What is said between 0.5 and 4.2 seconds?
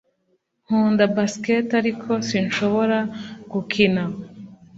Nkunda basketball ariko sinshobora gukina